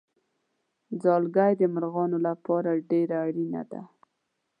[1.03, 3.81] ځالګۍ د مرغانو لپاره ډېره اړینه ده.